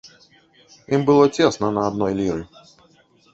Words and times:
Ім 0.97 1.01
было 1.09 1.23
цесна 1.41 1.67
на 1.77 1.81
адной 1.91 2.13
ліры. 2.21 2.43